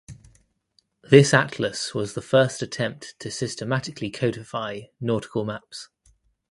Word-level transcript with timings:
This 1.11 1.31
atlas 1.31 1.93
was 1.93 2.15
the 2.15 2.23
first 2.23 2.63
attempt 2.63 3.13
to 3.19 3.29
systematically 3.29 4.09
codify 4.09 4.79
nautical 4.99 5.45
maps. 5.45 5.89